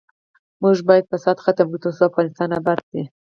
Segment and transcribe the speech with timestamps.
[0.61, 3.01] موږ باید فساد ختم کړو، ترڅو افغانستان اباد شي.